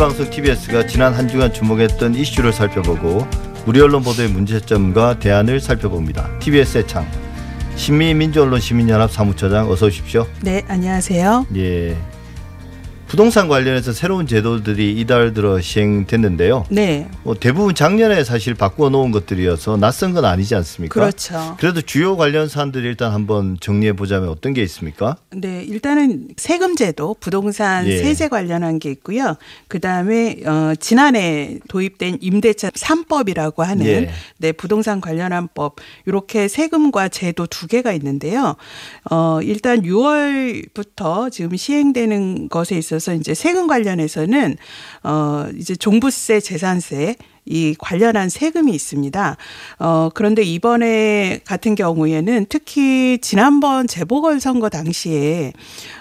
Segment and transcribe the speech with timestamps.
[0.00, 3.28] 방송 TBS가 지난 한 주간 주목했던 이슈를 살펴보고
[3.66, 6.38] 우리 언론 보도의 문제점과 대안을 살펴봅니다.
[6.38, 7.06] TBS의 창
[7.76, 10.26] 신민민주언론 시민연합 사무처장 어서 오십시오.
[10.40, 11.48] 네, 안녕하세요.
[11.54, 11.98] 예.
[13.10, 16.66] 부동산 관련해서 새로운 제도들이 이달 들어 시행됐는데요.
[16.70, 17.08] 네.
[17.24, 20.94] 뭐 대부분 작년에 사실 바꾸어 놓은 것들이어서 낯선 건 아니지 않습니까?
[20.94, 21.56] 그렇죠.
[21.58, 25.16] 그래도 주요 관련 사안들 일단 한번 정리해 보자면 어떤 게 있습니까?
[25.32, 27.98] 네, 일단은 세금 제도, 부동산 예.
[27.98, 29.36] 세제 관련한 게 있고요.
[29.66, 34.10] 그다음에 어 지난해 도입된 임대차 3법이라고 하는 예.
[34.38, 35.78] 네, 부동산 관련한 법.
[36.06, 38.54] 이렇게 세금과 제도 두 개가 있는데요.
[39.10, 44.56] 어 일단 6월부터 지금 시행되는 것에 있어서 이제 세금 관련해서는
[45.02, 49.36] 어 이제 종부세, 재산세 이 관련한 세금이 있습니다.
[49.78, 55.52] 어, 그런데 이번에 같은 경우에는 특히 지난번 재보궐선거 당시에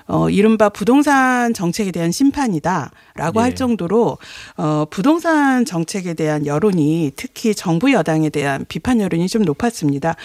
[0.07, 3.41] 어, 이른바 부동산 정책에 대한 심판이다라고 예.
[3.41, 4.17] 할 정도로
[4.57, 10.15] 어, 부동산 정책에 대한 여론이 특히 정부 여당에 대한 비판 여론이 좀 높았습니다.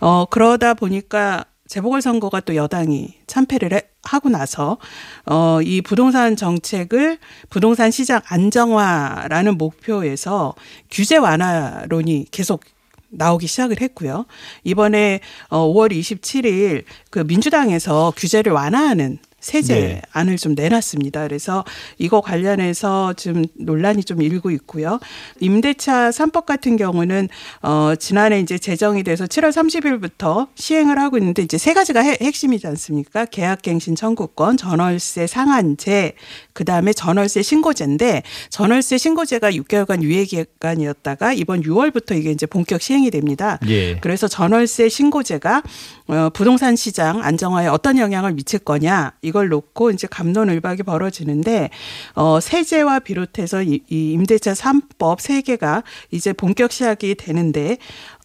[0.00, 1.44] 어, 그러다 보니까
[1.74, 4.78] 재보궐선거가 또 여당이 참패를 해- 하고 나서
[5.26, 7.18] 어, 이 부동산 정책을
[7.50, 10.54] 부동산 시장 안정화라는 목표에서
[10.90, 12.60] 규제 완화론이 계속
[13.10, 14.24] 나오기 시작을 했고요.
[14.64, 20.02] 이번에 어 5월 27일 그 민주당에서 규제를 완화하는 세제 네.
[20.12, 21.22] 안을 좀 내놨습니다.
[21.28, 21.64] 그래서
[21.98, 24.98] 이거 관련해서 좀 논란이 좀 일고 있고요.
[25.38, 27.28] 임대차 3법 같은 경우는
[27.62, 32.66] 어 지난해 이제 제정이 돼서 7월 30일부터 시행을 하고 있는데 이제 세 가지가 해- 핵심이지
[32.68, 33.26] 않습니까?
[33.26, 36.14] 계약갱신 청구권, 전월세 상한제,
[36.54, 43.58] 그다음에 전월세 신고제인데 전월세 신고제가 6개월간 유예 기간이었다가 이번 6월부터 이게 이제 본격 시행이 됩니다.
[43.68, 43.96] 예.
[44.00, 45.62] 그래서 전월세 신고제가
[46.06, 51.70] 어, 부동산 시장 안정화에 어떤 영향을 미칠 거냐 이걸 놓고 이제 감론을박이 벌어지는데
[52.14, 57.78] 어, 세제와 비롯해서 이, 이 임대차 3법 세 개가 이제 본격 시작이 되는데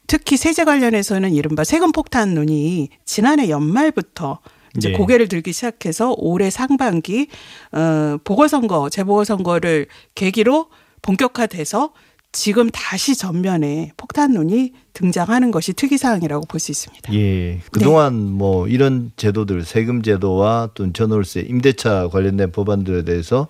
[0.07, 4.39] 특히 세제 관련해서는 이른바 세금 폭탄론이 지난해 연말부터
[4.75, 4.97] 이제 네.
[4.97, 7.27] 고개를 들기 시작해서 올해 상반기
[7.71, 10.67] 어 보궐선거 재보궐선거를 계기로
[11.01, 11.93] 본격화돼서
[12.31, 17.13] 지금 다시 전면에 폭탄론이 등장하는 것이 특이사항이라고 볼 수 있습니다.
[17.13, 17.59] 예.
[17.71, 23.47] 그동안 뭐 이런 제도들 세금 제도와 또 전월세, 임대차 관련된 법안들에 대해서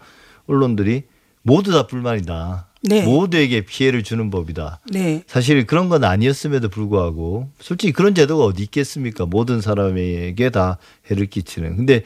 [0.48, 1.04] 언론들이
[1.42, 2.68] 모두 다 불만이다.
[2.82, 3.04] 네.
[3.04, 4.80] 모두에게 피해를 주는 법이다.
[4.92, 5.24] 네.
[5.28, 9.26] 사실 그런 건 아니었음에도 불구하고 솔직히 그런 제도가 어디 있겠습니까?
[9.26, 10.78] 모든 사람에게 다
[11.12, 11.76] 해를 끼치는.
[11.76, 12.04] 근데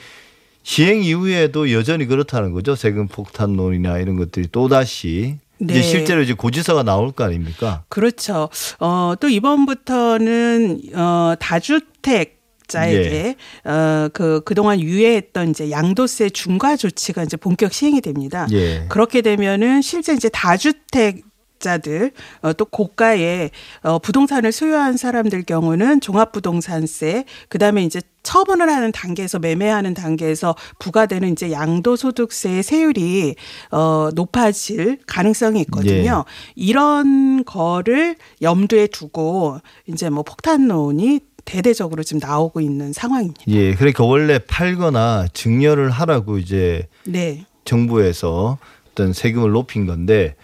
[0.63, 2.73] 시행 이후에도 여전히 그렇다는 거죠.
[2.75, 5.73] 세금 폭탄론이나 이런 것들이 또 다시 네.
[5.73, 7.83] 이제 실제로 이제 고지서가 나올 거 아닙니까?
[7.89, 8.49] 그렇죠.
[8.79, 17.37] 어, 또 이번부터는 어, 다주택 자에게 어, 그 그동안 유예했던 이제 양도세 중과 조치가 이제
[17.37, 18.47] 본격 시행이 됩니다.
[18.51, 18.85] 예.
[18.89, 21.23] 그렇게 되면은 실제 이제 다주택
[21.63, 23.49] 자들 어, 또 고가의
[23.81, 31.51] 어, 부동산을 소유한 사람들 경우는 종합부동산세 그다음에 이제 처분을 하는 단계에서 매매하는 단계에서 부과되는 이제
[31.51, 33.35] 양도소득세의 세율이
[33.71, 36.23] 어 높아질 가능성이 있거든요.
[36.55, 43.43] 이런 거를 염두에 두고 이제 뭐 폭탄론이 대대적으로 지금 나오고 있는 상황입니다.
[43.49, 43.75] 예.
[43.75, 47.45] 그러니까 원래 팔거나 증여를 하라고 이제 네.
[47.65, 48.57] 정부에서
[48.91, 50.35] 어떤 세금을 높인 건데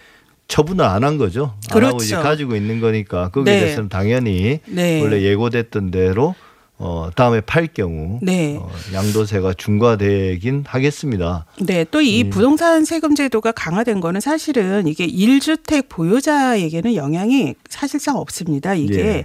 [0.50, 1.54] 처분을 안 한 거죠.
[1.70, 2.22] 안 하고 이제 그렇죠.
[2.28, 3.60] 가지고 있는 거니까 거기에 네.
[3.60, 5.00] 대해서는 당연히 네.
[5.00, 6.34] 원래 예고됐던 대로
[6.76, 8.56] 어 다음에 팔 경우 네.
[8.60, 11.46] 어, 양도세가 중과되긴 하겠습니다.
[11.60, 18.74] 네, 또 이 부동산 세금 제도가 강화된 거는 사실은 이게 1주택 보유자에게는 영향이 사실상 없습니다.
[18.74, 19.24] 이게 예.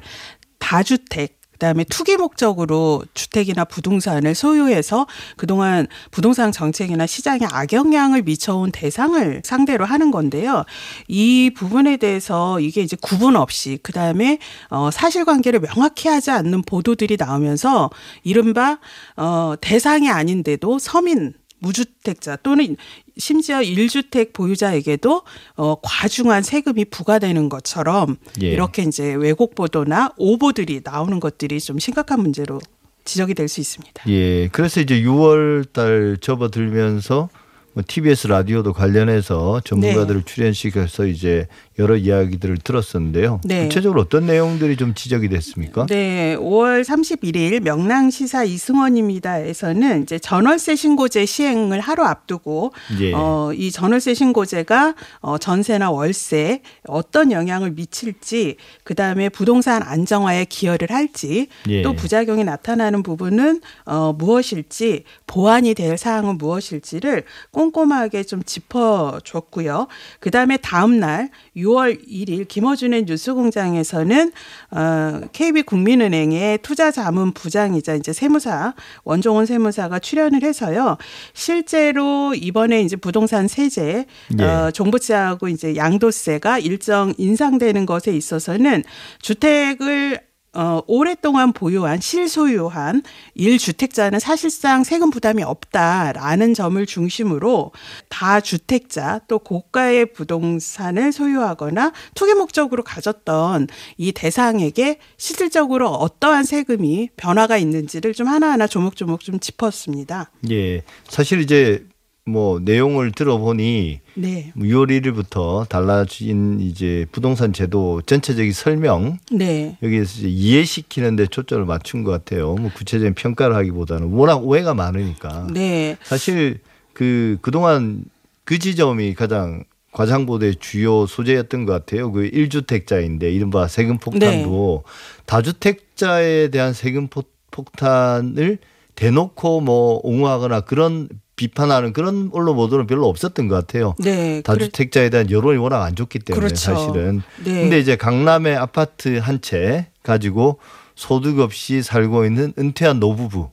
[0.59, 5.07] 다주택 그다음에 투기 목적으로 주택이나 부동산을 소유해서
[5.37, 10.63] 그동안 부동산 정책이나 시장에 악영향을 미쳐온 대상을 상대로 하는 건데요.
[11.07, 14.39] 이 부분에 대해서 이게 이제 구분 없이 그다음에
[14.69, 17.89] 어 사실관계를 명확히 하지 않는 보도들이 나오면서
[18.23, 18.79] 이른바
[19.17, 22.75] 어 대상이 아닌데도 서민 무주택자 또는
[23.17, 25.23] 심지어 1주택 보유자에게도
[25.57, 28.47] 어 과중한 세금이 부과되는 것처럼 예.
[28.51, 32.59] 이렇게 이제 왜곡 보도나 오보들이 나오는 것들이 좀 심각한 문제로
[33.05, 34.03] 지적이 될 수 있습니다.
[34.09, 34.47] 예.
[34.49, 37.44] 그래서 이제 6월 달 접어들면서 뭐
[37.81, 43.41] TBS 라디오도 관련해서 전문가들을 출연시켜서 이제 여러 이야기들을 들었었는데요.
[43.43, 43.63] 네.
[43.67, 45.85] 구체적으로 어떤 내용들이 좀 지적이 됐습니까?
[45.87, 53.11] 네, 5월 31일 명랑시사 이승원입니다에서는 이제 전월세 신고제 시행을 하루 앞두고 예.
[53.13, 60.91] 어, 이 전월세 신고제가 어, 전세나 월세 어떤 영향을 미칠지 그 다음에 부동산 안정화에 기여를
[60.91, 61.81] 할지 예.
[61.81, 67.23] 또 부작용이 나타나는 부분은 어, 무엇일지 보완이 될 사항은 무엇일지를
[67.71, 69.87] 꼼꼼하게 좀 짚어줬고요.
[70.19, 74.31] 그 다음에 다음 날 6월 1일 김어준의 뉴스공장에서는
[74.71, 78.73] 어, KB국민은행의 투자자문 부장이자 이제 세무사
[79.03, 80.97] 원종원 세무사가 출연을 해서요.
[81.33, 84.05] 실제로 이번에 이제 부동산 세제
[84.39, 84.43] 예.
[84.43, 88.83] 어, 종부세하고 이제 양도세가 일정 인상되는 것에 있어서는
[89.21, 90.19] 주택을
[90.55, 93.03] 어, 오랫동안 보유한 실소유한
[93.37, 97.71] 1주택자는 사실상 세금 부담이 없다라는 점을 중심으로
[98.09, 103.67] 다주택자 또 고가의 부동산을 소유하거나 투기 목적으로 가졌던
[103.97, 110.31] 이 대상에게 실질적으로 어떠한 세금이 변화가 있는지를 좀 하나하나 조목조목 좀 짚었습니다.
[110.51, 110.83] 예.
[111.09, 111.85] 사실 이제
[112.27, 114.51] 뭐 내용을 들어보니 네.
[114.57, 119.77] 6월 1일부터 달라진 이제 부동산 제도 전체적인 설명 네.
[119.83, 122.55] 여기에서 이제 이해시키는 데 초점을 맞춘 것 같아요.
[122.55, 125.47] 뭐 구체적인 평가를 하기보다는 워낙 오해가 많으니까.
[125.53, 125.97] 네.
[126.01, 126.61] 사실
[126.93, 128.05] 그 그동안
[128.43, 132.11] 그 지점이 가장 과장보도의 주요 소재였던 것 같아요.
[132.11, 134.83] 그 1주택자인데 이른바 세금 폭탄도
[135.27, 138.57] 다주택자에 대한 세금 폭- 폭탄을
[138.95, 143.93] 대놓고 뭐 옹호하거나 그런 비판하는 그런 언론 보도는 별로 없었던 것 같아요.
[143.99, 144.41] 네.
[144.41, 146.55] 다주택자에 대한 여론이 워낙 안 좋기 때문에 그렇죠.
[146.75, 147.21] 사실은.
[147.43, 147.61] 네.
[147.61, 150.59] 근데 이제 강남의 아파트 한 채 가지고
[150.95, 153.49] 소득 없이 살고 있는 은퇴한 노부부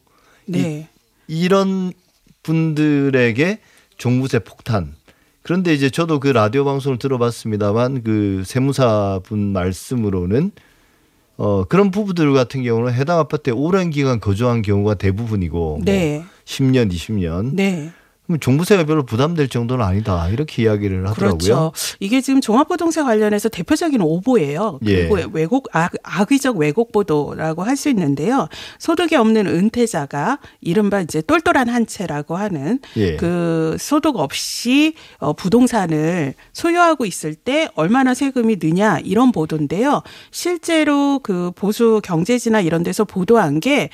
[0.47, 0.89] 네.
[1.27, 1.93] 이런
[2.45, 3.59] 분들에게
[3.97, 4.95] 종부세 폭탄.
[5.43, 10.53] 그런데 이제 저도 그 라디오 방송을 들어봤습니다만 그 세무사분 말씀으로는
[11.37, 16.19] 어 그런 부부들 같은 경우는 해당 아파트에 오랜 기간 거주한 경우가 대부분이고 네.
[16.19, 17.55] 뭐 10년, 20년.
[17.55, 17.93] 네.
[18.33, 20.29] 그럼 종부세가 별로 부담될 정도는 아니다.
[20.29, 21.39] 이렇게 이야기를 하더라고요.
[21.39, 21.73] 그렇죠.
[22.01, 24.79] 이게 지금 종합부동산 관련해서 대표적인 오보예요.
[24.87, 25.09] 예.
[25.09, 28.49] 그리고 왜곡 악, 악의적 왜곡 보도라고 할 수 있는데요.
[28.79, 33.17] 소득이 없는 은퇴자가 이른바 이제 똘똘한 한 채라고 하는 예.
[33.17, 40.03] 그 소득 없이 어, 부동산을 소유하고 있을 때 얼마나 세금이 느냐 이런 보도인데요.
[40.31, 43.89] 실제로 그 보수 경제지나 이런 데서 보도한 게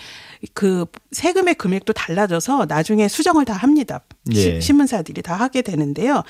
[0.55, 4.01] 그 세금의 금액도 달라져서 나중에 수정을 다 합니다.
[4.33, 4.35] 예.
[4.35, 6.23] 시- 신문사들이 다 하게 되는데요.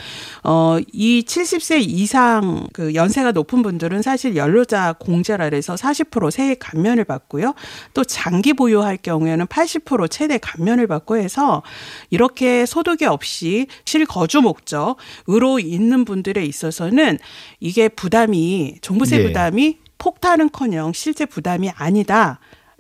[0.44, 7.05] 어, 이 70세 이상 그 연세가 높은 분들은 사실 연료자 공제라 해서 40% 세액 감면을
[7.05, 7.55] 받고요.
[7.94, 11.62] 또 장기 보유할 경우에는 80% 최대 감면을 받고 해서
[12.11, 17.19] 이렇게 소득이 없이 실거주 목적으로 있는 분들에 있어서는
[17.61, 19.22] 이게 부담이 종부세 예.
[19.25, 22.04] 부담이 폭탄은커녕 실제 부담이 아니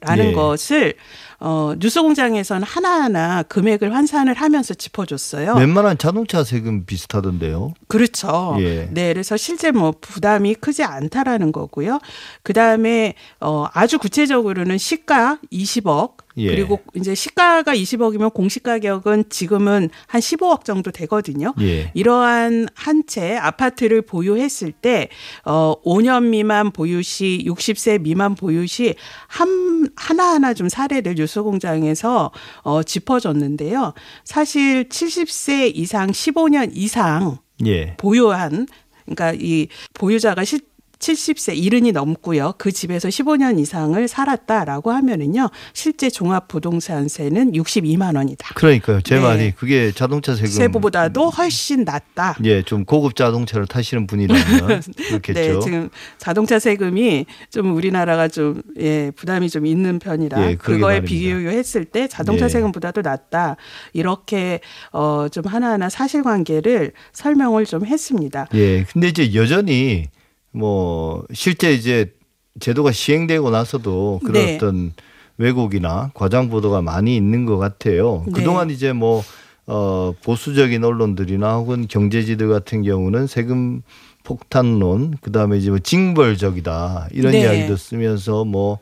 [0.00, 0.14] 다.
[0.14, 0.32] 라는 예.
[0.32, 0.94] 것을
[1.40, 5.54] 어 뉴스공장에서는 하나하나 금액을 환산을 하면서 짚어줬어요.
[5.54, 7.74] 웬만한 자동차 세금 비슷하던데요.
[7.88, 8.56] 그렇죠.
[8.60, 8.88] 예.
[8.92, 12.00] 네, 그래서 실제 뭐 부담이 크지 않다라는 거고요.
[12.42, 16.46] 그 다음에 어 아주 구체적으로는 시가 20억 예.
[16.50, 21.52] 그리고 이제 시가가 20억이면 공시 가격은 지금은 한 15억 정도 되거든요.
[21.60, 21.90] 예.
[21.94, 25.08] 이러한 한 채 아파트를 보유했을 때,
[25.46, 28.94] 어, 5년 미만 보유 시, 60세 미만 보유 시,
[29.28, 32.30] 한, 하나하나 좀 사례를 뉴스공장에서,
[32.62, 33.92] 어, 짚어줬는데요.
[34.24, 37.94] 사실 70세 이상 15년 이상 예.
[37.96, 38.66] 보유한,
[39.04, 40.60] 그러니까 이 보유자가 실,
[40.98, 42.54] 70세 이른이 넘고요.
[42.58, 45.48] 그 집에서 15년 이상을 살았다라고 하면은요.
[45.72, 48.54] 실제 종합 부동산세는 62만 원이다.
[48.54, 49.00] 그러니까요.
[49.02, 49.20] 제 네.
[49.20, 52.36] 말이 그게 자동차 세금 세보다도 훨씬 낮다.
[52.44, 55.32] 예, 좀 고급 자동차를 타시는 분이라면 그렇겠죠.
[55.40, 55.88] 네, 지금
[56.18, 60.98] 자동차 세금이 좀 우리나라가 좀 예, 부담이 좀 있는 편이라 예, 그거에.
[61.00, 62.48] 비교했을 때 자동차 예.
[62.48, 63.56] 세금보다도 낮다.
[63.92, 64.60] 이렇게
[64.92, 68.46] 어 좀 하나하나 사실관계를 설명을 좀 했습니다.
[68.54, 70.06] 예, 근데 이제 여전히
[70.52, 72.12] 뭐 실제 이제
[72.60, 74.56] 제도가 시행되고 나서도 그런 네.
[74.56, 74.92] 어떤
[75.36, 78.24] 왜곡이나 과장 보도가 많이 있는 것 같아요.
[78.26, 78.32] 네.
[78.32, 79.22] 그동안 이제 뭐
[79.66, 83.82] 어, 보수적인 언론들이나 혹은 경제지들 같은 경우는 세금
[84.24, 87.42] 폭탄론, 그 다음에 이제 뭐 징벌적이다 이런 네.
[87.42, 88.78] 이야기도 쓰면서 뭐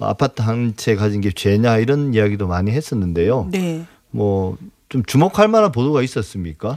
[0.00, 3.48] 아파트 한 채 가진 게 죄냐 이런 이야기도 많이 했었는데요.
[3.50, 3.84] 네.
[4.10, 6.76] 뭐좀 주목할 만한 보도가 있었습니까?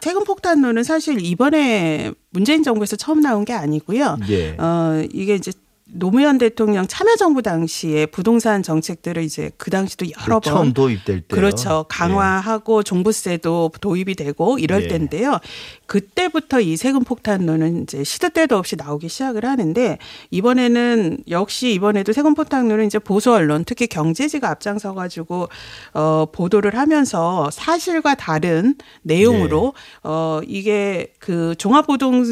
[0.00, 4.18] 세금 폭탄론은 사실 이번에 문재인 정부에서 처음 나온 게 아니고요.
[4.28, 4.56] 예.
[4.58, 5.52] 어, 이게 이제
[5.90, 11.86] 노무현 대통령 참여정부 당시에 부동산 정책들을 이제 그 당시도 여러 번 처음 도입될 때 그렇죠.
[11.88, 14.88] 강화하고 종부세도 도입이 되고 이럴 예.
[14.88, 15.38] 때인데요.
[15.86, 19.98] 그때부터 이 세금 폭탄론은 이제 시도 때도 없이 나오기 시작을 하는데
[20.30, 25.48] 이번에는 역시 이번에도 세금 폭탄론은 이제 보수 언론 특히 경제지가 앞장서 가지고
[25.94, 32.22] 어 보도를 하면서 사실과 다른 내용으로 어 이게 그 종합 부동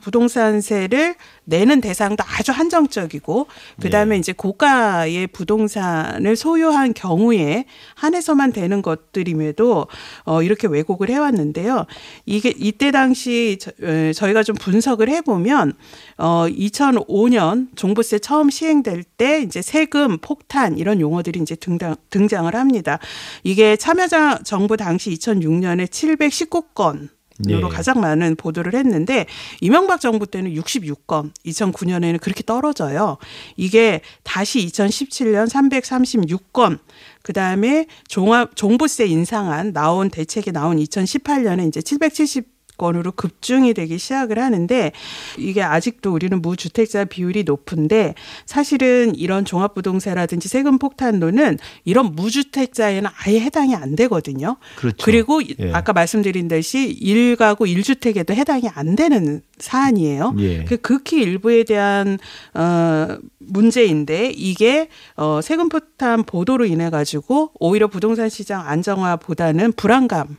[0.00, 1.16] 부동산세를
[1.48, 3.46] 내는 대상도 아주 한정적이고
[3.80, 4.18] 그다음에 예.
[4.18, 7.64] 이제 고가의 부동산을 소유한 경우에
[7.94, 9.86] 한해서만 되는 것들임에도
[10.24, 11.86] 어 이렇게 왜곡을 해 왔는데요.
[12.26, 13.70] 이게 이때 당시 저,
[14.12, 15.72] 저희가 좀 분석을 해 보면
[16.18, 22.98] 어 2005년 종부세 처음 시행될 때 이제 세금 폭탄 이런 용어들이 이제 등장 등장을 합니다.
[23.42, 27.08] 이게 참여자 정부 당시 2006년에 719건
[27.46, 27.72] 으로 예.
[27.72, 29.26] 가장 많은 보도를 했는데
[29.60, 33.18] 이명박 정부 때는 66건, 2009년에는 그렇게 떨어져요.
[33.56, 36.80] 이게 다시 2017년 336건,
[37.22, 44.38] 그 다음에 종합 종부세 인상안 나온 대책이 나온 2018년에 이제 770 건으로 급증이 되기 시작을
[44.38, 44.92] 하는데
[45.36, 48.14] 이게 아직도 우리는 무주택자 비율이 높은데
[48.46, 54.56] 사실은 이런 종합부동세라든지 세금 폭탄론은 이런 무주택자에는 아예 해당이 안 되거든요.
[54.76, 54.96] 그렇죠.
[55.04, 55.72] 그리고 예.
[55.72, 60.34] 아까 말씀드린 듯이 일가구 일주택에도 해당이 안 되는 사안이에요.
[60.38, 60.64] 예.
[60.64, 62.18] 그 극히 일부에 대한
[62.54, 70.36] 어 문제인데 이게 어 세금 폭탄 보도로 인해 가지고 오히려 부동산 시장 안정화보다는 불안감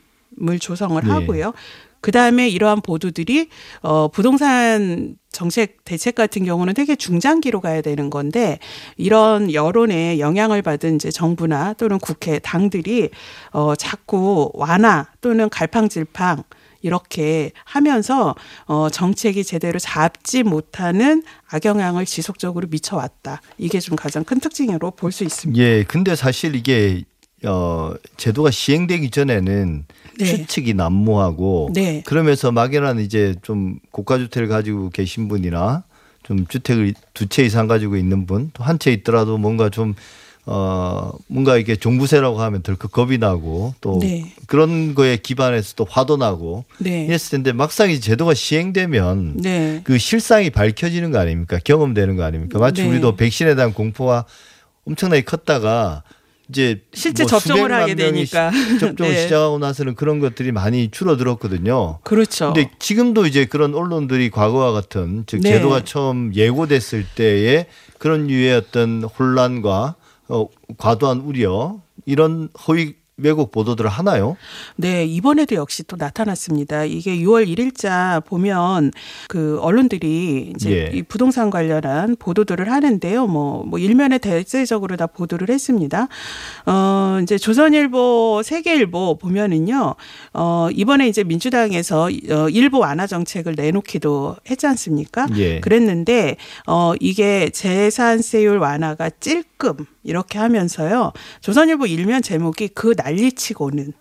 [0.48, 1.10] 을 조성을 네.
[1.10, 1.54] 하고요.
[2.02, 3.50] 그 다음에 이러한 보도들이
[3.82, 8.60] 어 부동산 정책 대책 같은 경우는 되게 중장기로 가야 되는 건데
[8.98, 13.10] 이런 여론에 영향을 받은 이제 정부나 또는 국회 당들이
[13.52, 16.44] 어 자꾸 완화 또는 갈팡질팡
[16.82, 23.42] 이렇게 하면서 어 정책이 제대로 잡지 못하는 악영향을 지속적으로 미쳐왔다.
[23.58, 25.62] 이게 좀 가장 큰 특징으로 볼 수 있습니다.
[25.62, 27.04] 예, 근데 사실 이게
[27.46, 29.86] 어 제도가 시행되기 전에는
[30.20, 30.26] 네.
[30.26, 32.02] 추측이 난무하고 네.
[32.06, 35.84] 그러면서 막연한 이제 좀 고가 주택을 가지고 계신 분이나
[36.24, 39.96] 좀 주택을 두 채 이상 가지고 있는 분 또 한 채 있더라도 뭔가 좀
[40.46, 44.34] 어, 뭔가 이게 종부세라고 하면 덜컥 겁이 나고 또 네.
[44.48, 47.06] 그런 거에 기반해서 또 화도 나고 네.
[47.06, 49.82] 이랬을 텐데 막상 이 제도가 시행되면 네.
[49.84, 51.60] 그 실상이 밝혀지는 거 아닙니까?
[51.64, 52.58] 경험되는 거 아닙니까?
[52.58, 52.90] 마치 네.
[52.90, 54.26] 우리도 백신에 대한 공포가
[54.88, 56.02] 엄청나게 컸다가
[56.50, 58.52] 이제 실제 뭐 접종을 하게 되니까.
[58.52, 59.22] 시- 접종을 네.
[59.24, 62.00] 시작하고 나서는 그런 것들이 많이 줄어들었거든요.
[62.04, 62.54] 그렇죠.
[62.54, 65.52] 근데 지금도 이제 그런 언론들이 과거와 같은 즉 네.
[65.54, 67.68] 제도가 처음 예고됐을 때의
[68.00, 69.96] 그런 유의 어떤 혼란과
[70.30, 74.38] 어, 과도한 우려 이런 허위 왜곡 보도들을 하나요?
[74.76, 76.86] 네, 이번에도 역시 또 나타났습니다.
[76.86, 78.92] 이게 6월 1일자 보면
[79.28, 80.98] 그 언론들이 이제 예.
[80.98, 83.28] 이 부동산 관련한 보도들을 하는데요.
[83.28, 86.08] 뭐, 뭐 일면에 대체적으로 다 보도를 했습니다.
[86.66, 89.96] 어, 이제 조선일보, 세계일보 보면은요.
[90.34, 95.28] 어, 이번에 이제 민주당에서 어, 일부 완화 정책을 내놓기도 했지 않습니까?
[95.38, 95.60] 예.
[95.60, 101.12] 그랬는데 어 이게 재산세율 완화가 찔끔 이렇게 하면서요.
[101.42, 103.94] 조선일보 일면 제목이 그 난리치고는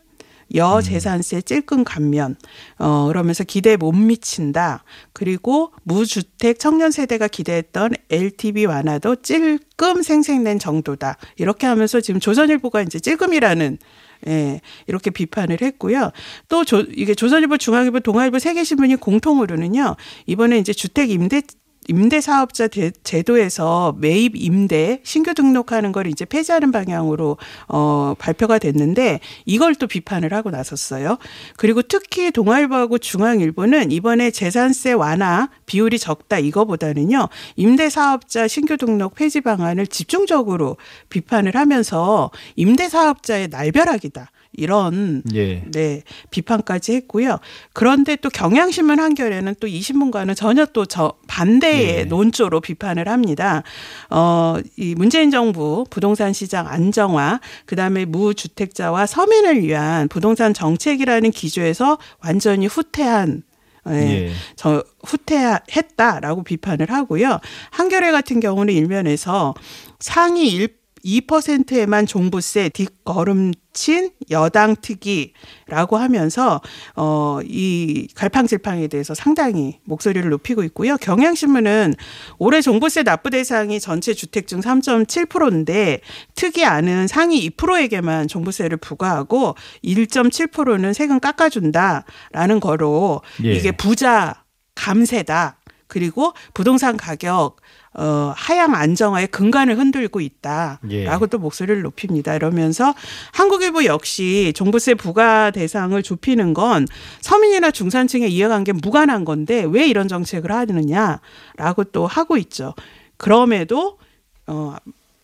[0.55, 2.37] 여재산세 찔끔 감면
[2.79, 4.83] 어 그러면서 기대에 못 미친다.
[5.13, 11.19] 그리고 무주택 청년 세대가 기대했던 LTV 완화도 찔끔 생생낸 정도다.
[11.37, 13.79] 이렇게 하면서 지금 조선일보가 이제 찔끔이라는
[14.27, 16.11] 예, 이렇게 비판을 했고요.
[16.49, 19.97] 또 조, 이게 조선일보, 중앙일보, 동아일보 세 개 신문이 공통으로는요.
[20.27, 21.43] 이번에 이제 주택 임대
[21.89, 29.21] 임대 사업자 대- 제도에서 매입 임대 신규 등록하는 걸 이제 폐지하는 방향으로 어 발표가 됐는데
[29.47, 31.17] 이걸 또 비판을 하고 나섰어요.
[31.57, 37.29] 그리고 특히 동아일보하고 중앙일보는 이번에 재산세 완화 비율이 적다 이거보다는요.
[37.57, 40.77] 임대 사업자 신규 등록 폐지 방안을 집중적으로
[41.09, 44.31] 비판을 하면서 임대 사업자의 날벼락이다.
[44.59, 45.63] 이런 예.
[45.71, 47.39] 네, 비판까지 했고요.
[47.73, 52.05] 그런데 또 경향신문 한겨레는 또 이 신문과는 전혀 또 저 반대의 네.
[52.05, 53.63] 논조로 비판을 합니다.
[54.11, 62.67] 어, 이 문재인 정부 부동산 시장 안정화, 그다음에 무주택자와 서민을 위한 부동산 정책이라는 기조에서 완전히
[62.67, 63.43] 후퇴한
[63.91, 63.93] 예,
[64.27, 64.33] 예.
[64.57, 67.39] 저 후퇴했다라고 비판을 하고요.
[67.71, 69.55] 한겨레 같은 경우는 일면에서
[70.01, 76.61] 상위 1 2%에만 종부세 뒷걸음친 여당 특위라고 하면서
[76.97, 80.97] 어 이 갈팡질팡에 대해서 상당히 목소리를 높이고 있고요.
[80.97, 81.95] 경향신문은
[82.39, 86.01] 올해 종부세 납부 대상이 전체 주택 중 3.7%인데
[86.35, 93.53] 특이안은 상위 2%에게만 종부세를 부과하고 1.7%는 세금 깎아준다라는 거로 예.
[93.53, 95.59] 이게 부자 감세다.
[95.87, 97.57] 그리고 부동산 가격
[97.99, 101.27] 어, 하향 안정화의 근간을 흔들고 있다라고 예.
[101.29, 102.37] 또 목소리를 높입니다.
[102.37, 102.95] 이러면서
[103.33, 106.87] 한국일보 역시 종부세 부과 대상을 좁히는 건
[107.21, 112.73] 서민이나 중산층의 이해관계 무관한 건데 왜 이런 정책을 하느냐라고 또 하고 있죠.
[113.17, 113.99] 그럼에도
[114.47, 114.77] 어,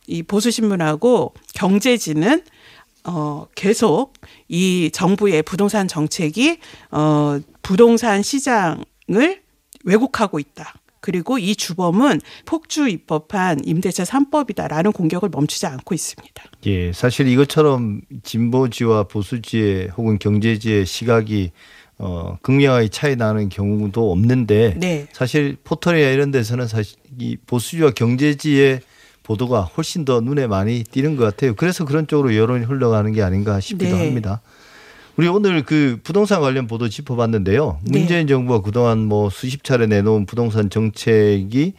[0.08, 2.42] 이 보수신문하고 경제지는
[3.04, 4.14] 어, 계속
[4.48, 6.58] 이 정부의 부동산 정책이
[6.90, 9.42] 어, 부동산 시장을
[9.84, 10.74] 왜곡하고 있다.
[11.04, 16.42] 그리고 이 주범은 폭주 입법한 임대차 3법이다라는 공격을 멈추지 않고 있습니다.
[16.64, 21.50] 예, 사실 이것처럼 진보지와 보수지의 혹은 경제지의 시각이
[21.98, 25.06] 어, 극명하게 차이 나는 경우도 없는데 네.
[25.12, 28.80] 사실 포털이나 이런 데서는 사실 이 보수지와 경제지의
[29.24, 31.54] 보도가 훨씬 더 눈에 많이 띄는 것 같아요.
[31.54, 34.06] 그래서 그런 쪽으로 여론이 흘러가는 게 아닌가 싶기도 네.
[34.06, 34.40] 합니다.
[35.16, 37.78] 우리 오늘 그 부동산 관련 보도 짚어봤는데요.
[37.84, 37.98] 네.
[38.00, 41.74] 문재인 정부가 그동안 뭐 수십 차례 내놓은 부동산 정책이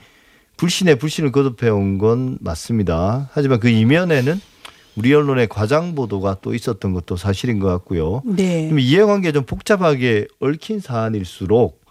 [0.58, 3.30] 불신에 불신을 거듭해 온 건 맞습니다.
[3.34, 4.39] 하지만 그 이면에는
[4.96, 8.22] 우리 언론의 과장 보도가 또 있었던 것도 사실인 것 같고요.
[8.25, 8.70] 네.
[8.70, 11.84] 좀 이해관계 좀 복잡하게 얽힌 사안일수록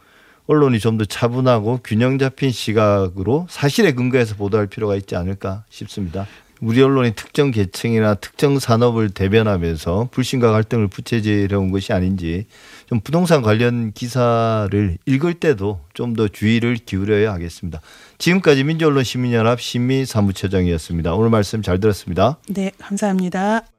[0.46, 6.26] 언론이 좀 더 차분하고 균형 잡힌 시각으로 사실에 근거해서 보도할 필요가 있지 않을까 싶습니다.
[6.64, 12.46] 우리 언론이 특정 계층이나 특정 산업을 대변하면서 불신과 갈등을 부채질해 온 것이 아닌지
[12.86, 17.80] 좀 부동산 관련 기사를 읽을 때도 좀 더 주의를 기울여야 하겠습니다.
[18.18, 21.14] 지금까지 민주언론 시민연합 신미 사무처장이었습니다.
[21.14, 22.38] 오늘 말씀 잘 들었습니다.
[22.48, 23.73] 네, 감사합니다.